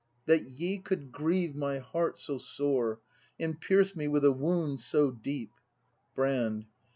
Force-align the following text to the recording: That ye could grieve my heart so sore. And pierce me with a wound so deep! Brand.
That 0.25 0.41
ye 0.41 0.79
could 0.79 1.11
grieve 1.11 1.53
my 1.55 1.77
heart 1.77 2.17
so 2.17 2.39
sore. 2.39 2.99
And 3.39 3.61
pierce 3.61 3.95
me 3.95 4.07
with 4.07 4.25
a 4.25 4.31
wound 4.31 4.79
so 4.79 5.11
deep! 5.11 5.51
Brand. 6.15 6.65